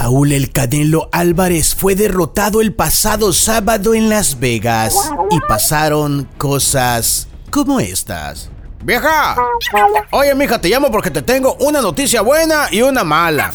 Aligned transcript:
Saúl 0.00 0.32
el 0.32 0.50
Canelo 0.50 1.10
Álvarez 1.12 1.74
fue 1.74 1.94
derrotado 1.94 2.62
el 2.62 2.72
pasado 2.72 3.34
sábado 3.34 3.92
en 3.92 4.08
Las 4.08 4.40
Vegas 4.40 4.94
y 5.30 5.38
pasaron 5.40 6.26
cosas 6.38 7.28
como 7.50 7.80
estas. 7.80 8.48
Vieja, 8.82 9.36
oye 10.10 10.34
mija, 10.34 10.58
te 10.58 10.70
llamo 10.70 10.90
porque 10.90 11.10
te 11.10 11.20
tengo 11.20 11.54
una 11.60 11.82
noticia 11.82 12.22
buena 12.22 12.68
y 12.70 12.80
una 12.80 13.04
mala. 13.04 13.52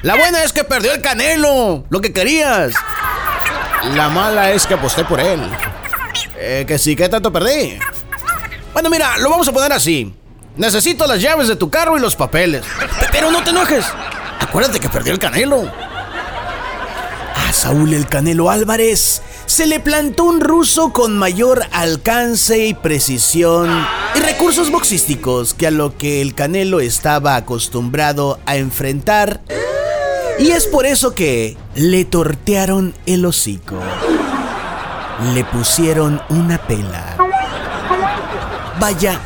La 0.00 0.16
buena 0.16 0.42
es 0.42 0.54
que 0.54 0.64
perdió 0.64 0.90
el 0.94 1.02
Canelo, 1.02 1.84
lo 1.90 2.00
que 2.00 2.14
querías. 2.14 2.72
La 3.94 4.08
mala 4.08 4.52
es 4.52 4.66
que 4.66 4.72
aposté 4.72 5.04
por 5.04 5.20
él. 5.20 5.42
Eh, 6.38 6.64
que 6.66 6.78
sí, 6.78 6.96
¿qué 6.96 7.10
tanto 7.10 7.30
perdí? 7.30 7.78
Bueno, 8.72 8.88
mira, 8.88 9.18
lo 9.18 9.28
vamos 9.28 9.46
a 9.48 9.52
poner 9.52 9.74
así. 9.74 10.14
Necesito 10.56 11.06
las 11.06 11.20
llaves 11.20 11.48
de 11.48 11.56
tu 11.56 11.68
carro 11.68 11.98
y 11.98 12.00
los 12.00 12.16
papeles. 12.16 12.64
Pero 13.12 13.30
no 13.30 13.44
te 13.44 13.50
enojes. 13.50 13.84
Acuérdate 14.44 14.78
que 14.78 14.90
perdió 14.90 15.14
el 15.14 15.18
Canelo. 15.18 15.62
A 17.34 17.52
Saúl 17.52 17.94
el 17.94 18.06
Canelo 18.06 18.50
Álvarez 18.50 19.22
se 19.46 19.66
le 19.66 19.80
plantó 19.80 20.24
un 20.24 20.40
ruso 20.40 20.92
con 20.92 21.16
mayor 21.16 21.64
alcance 21.72 22.66
y 22.66 22.74
precisión 22.74 23.70
y 24.14 24.20
recursos 24.20 24.70
boxísticos 24.70 25.54
que 25.54 25.68
a 25.68 25.70
lo 25.70 25.96
que 25.96 26.20
el 26.20 26.34
Canelo 26.34 26.80
estaba 26.80 27.36
acostumbrado 27.36 28.38
a 28.44 28.56
enfrentar. 28.56 29.40
Y 30.38 30.50
es 30.50 30.66
por 30.66 30.84
eso 30.84 31.14
que 31.14 31.56
le 31.74 32.04
tortearon 32.04 32.94
el 33.06 33.24
hocico. 33.24 33.78
Le 35.32 35.42
pusieron 35.44 36.20
una 36.28 36.58
pela. 36.58 37.16
Vaya, 38.78 39.18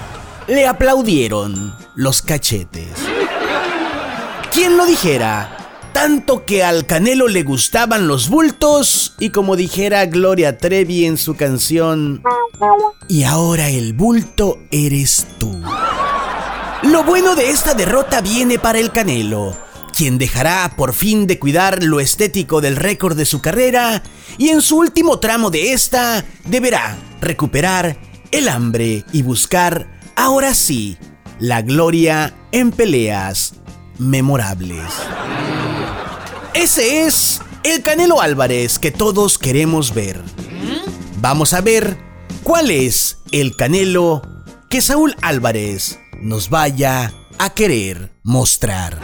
le 0.47 0.69
aplaudieron 0.69 1.75
los 1.97 2.23
cachetes. 2.23 3.08
¿Quién 4.59 4.77
lo 4.77 4.87
dijera? 4.87 5.57
Tanto 5.93 6.45
que 6.45 6.65
al 6.65 6.85
Canelo 6.85 7.29
le 7.29 7.45
gustaban 7.45 8.09
los 8.09 8.29
bultos 8.29 9.15
y 9.21 9.31
como 9.31 9.55
dijera 9.55 10.05
Gloria 10.07 10.59
Trevi 10.59 11.07
en 11.07 11.17
su 11.17 11.37
canción, 11.37 12.25
y 13.07 13.23
ahora 13.23 13.69
el 13.69 13.93
bulto 13.93 14.59
eres 14.73 15.29
tú. 15.39 15.63
Lo 16.83 17.05
bueno 17.05 17.37
de 17.37 17.51
esta 17.51 17.75
derrota 17.75 18.21
viene 18.21 18.59
para 18.59 18.81
el 18.81 18.91
Canelo, 18.91 19.57
quien 19.97 20.19
dejará 20.19 20.75
por 20.77 20.93
fin 20.93 21.29
de 21.29 21.39
cuidar 21.39 21.85
lo 21.85 22.01
estético 22.01 22.61
del 22.61 22.75
récord 22.75 23.17
de 23.17 23.27
su 23.27 23.41
carrera 23.41 24.03
y 24.39 24.49
en 24.49 24.61
su 24.61 24.77
último 24.77 25.21
tramo 25.21 25.53
de 25.53 25.73
esta 25.73 26.25
deberá 26.47 26.99
recuperar 27.21 27.97
el 28.33 28.49
hambre 28.49 29.05
y 29.13 29.23
buscar, 29.23 29.87
ahora 30.17 30.53
sí, 30.53 30.99
la 31.39 31.63
gloria 31.63 32.35
en 32.51 32.73
peleas 32.73 33.55
memorables. 33.99 34.85
Ese 36.55 37.07
es 37.07 37.41
el 37.63 37.83
Canelo 37.83 38.21
Álvarez 38.21 38.79
que 38.79 38.91
todos 38.91 39.39
queremos 39.39 39.95
ver. 39.95 40.23
Vamos 41.21 41.53
a 41.53 41.61
ver 41.61 41.99
cuál 42.43 42.71
es 42.71 43.19
el 43.33 43.57
Canelo 43.57 44.23
que 44.69 44.81
Saúl 44.81 45.15
Álvarez 45.23 45.99
nos 46.21 46.51
vaya 46.51 47.13
a 47.39 47.51
querer 47.51 48.13
mostrar. 48.23 48.99